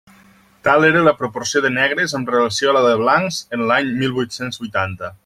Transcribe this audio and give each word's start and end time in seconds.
Tal 0.67 0.85
era 0.87 1.03
la 1.07 1.13
proporció 1.19 1.61
de 1.65 1.71
negres 1.75 2.17
amb 2.19 2.33
relació 2.37 2.71
a 2.71 2.75
la 2.79 2.83
de 2.89 2.97
blancs 3.05 3.41
en 3.59 3.67
l'any 3.73 3.93
mil 4.03 4.17
vuit-cents 4.21 4.65
vuitanta. 4.65 5.17